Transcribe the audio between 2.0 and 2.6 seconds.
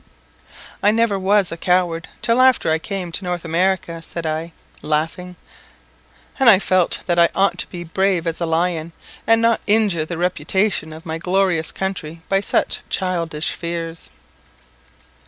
till